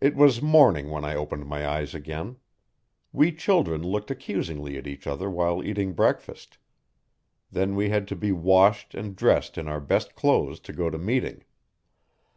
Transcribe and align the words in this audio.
It 0.00 0.16
was 0.16 0.42
morning 0.42 0.90
when 0.90 1.04
I 1.04 1.14
opened 1.14 1.46
my 1.46 1.64
eyes 1.64 1.94
again. 1.94 2.38
We 3.12 3.30
children 3.30 3.84
looked 3.84 4.10
accusingly 4.10 4.76
at 4.76 4.88
each 4.88 5.06
other 5.06 5.30
while 5.30 5.62
eating 5.62 5.92
breakfast. 5.92 6.58
Then 7.48 7.76
we 7.76 7.88
had 7.88 8.08
to 8.08 8.16
be 8.16 8.32
washed 8.32 8.96
and 8.96 9.14
dressed 9.14 9.56
in 9.56 9.68
our 9.68 9.78
best 9.80 10.16
clothes 10.16 10.58
to 10.58 10.72
go 10.72 10.90
to 10.90 10.98
meeting. 10.98 11.44